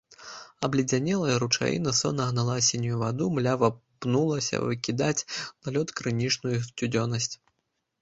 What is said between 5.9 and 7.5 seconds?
крынічную сцюдзёнасць.